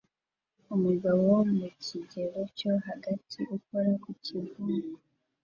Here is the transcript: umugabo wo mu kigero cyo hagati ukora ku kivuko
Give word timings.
umugabo 0.75 1.21
wo 1.33 1.41
mu 1.55 1.65
kigero 1.83 2.39
cyo 2.57 2.71
hagati 2.87 3.39
ukora 3.55 3.91
ku 4.03 4.11
kivuko 4.23 4.87